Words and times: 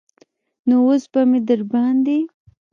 نو 0.67 0.75
اوس 0.85 1.03
به 1.11 1.21
مې 1.29 1.39
درباندې. 1.47 2.19